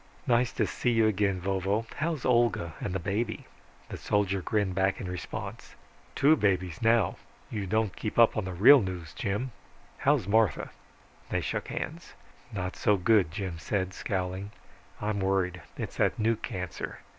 [0.25, 1.85] "Nice to see you again, Vovo.
[1.97, 3.45] How're Olga and the baby?"
[3.89, 5.75] The soldier grinned back in response.
[6.15, 7.17] "Two babies now
[7.51, 9.51] you don't keep up on the real news, Jim.
[9.99, 10.71] How's Martha?"
[11.29, 12.15] They shook hands.
[12.51, 14.49] "Not so good," Jim said, scowling.
[14.99, 15.61] "I'm worried.
[15.77, 16.97] It's that new cancer.